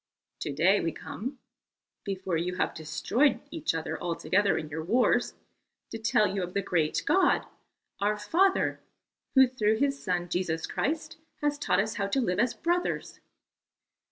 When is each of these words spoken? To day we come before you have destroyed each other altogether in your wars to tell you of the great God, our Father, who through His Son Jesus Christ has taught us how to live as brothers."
To 0.39 0.51
day 0.51 0.81
we 0.81 0.91
come 0.91 1.37
before 2.03 2.35
you 2.35 2.55
have 2.55 2.73
destroyed 2.73 3.39
each 3.51 3.75
other 3.75 4.01
altogether 4.01 4.57
in 4.57 4.67
your 4.67 4.83
wars 4.83 5.35
to 5.91 5.99
tell 5.99 6.25
you 6.25 6.41
of 6.41 6.55
the 6.55 6.61
great 6.63 7.03
God, 7.05 7.45
our 7.99 8.17
Father, 8.17 8.79
who 9.35 9.45
through 9.45 9.77
His 9.77 10.03
Son 10.03 10.27
Jesus 10.27 10.65
Christ 10.65 11.17
has 11.43 11.59
taught 11.59 11.79
us 11.79 11.97
how 11.97 12.07
to 12.07 12.19
live 12.19 12.39
as 12.39 12.55
brothers." 12.55 13.19